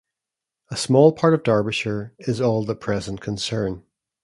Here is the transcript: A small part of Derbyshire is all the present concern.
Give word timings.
A 0.71 0.77
small 0.77 1.11
part 1.11 1.35
of 1.35 1.43
Derbyshire 1.43 2.15
is 2.17 2.41
all 2.41 2.65
the 2.65 2.73
present 2.73 3.21
concern. 3.21 3.83